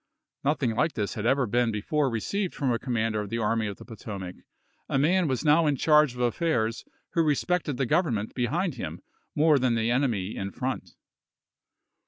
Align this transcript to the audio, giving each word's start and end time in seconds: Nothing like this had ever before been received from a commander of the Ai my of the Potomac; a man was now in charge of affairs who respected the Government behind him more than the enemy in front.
Nothing 0.43 0.71
like 0.75 0.93
this 0.93 1.13
had 1.13 1.27
ever 1.27 1.45
before 1.45 2.09
been 2.09 2.13
received 2.13 2.55
from 2.55 2.71
a 2.73 2.79
commander 2.79 3.21
of 3.21 3.29
the 3.29 3.37
Ai 3.37 3.53
my 3.53 3.65
of 3.65 3.77
the 3.77 3.85
Potomac; 3.85 4.35
a 4.89 4.97
man 4.97 5.27
was 5.27 5.45
now 5.45 5.67
in 5.67 5.75
charge 5.75 6.15
of 6.15 6.19
affairs 6.21 6.83
who 7.11 7.21
respected 7.21 7.77
the 7.77 7.85
Government 7.85 8.33
behind 8.33 8.73
him 8.73 9.03
more 9.35 9.59
than 9.59 9.75
the 9.75 9.91
enemy 9.91 10.35
in 10.35 10.49
front. 10.49 10.95